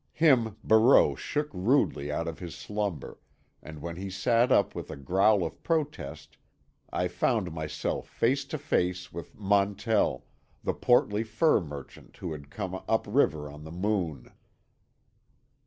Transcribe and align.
Him 0.13 0.55
Barreau 0.63 1.13
shook 1.13 1.51
rudely 1.53 2.11
out 2.11 2.27
of 2.27 2.39
his 2.39 2.55
slumber, 2.55 3.19
and 3.61 3.83
when 3.83 3.97
he 3.97 4.09
sat 4.09 4.51
up 4.51 4.73
with 4.73 4.89
a 4.89 4.95
growl 4.95 5.43
of 5.45 5.61
protest 5.61 6.37
I 6.91 7.07
found 7.07 7.51
myself 7.53 8.07
face 8.09 8.43
to 8.45 8.57
face 8.57 9.13
with 9.13 9.35
Montell, 9.37 10.25
the 10.63 10.73
portly 10.73 11.23
fur 11.23 11.59
merchant 11.61 12.17
who 12.17 12.31
had 12.31 12.49
come 12.49 12.73
up 12.89 13.05
river 13.07 13.47
on 13.47 13.63
the 13.63 13.69
Moon. 13.71 14.31